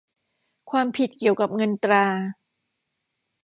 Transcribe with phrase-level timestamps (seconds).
[0.71, 2.05] ความผิดเกี่ยวกับเงินตรา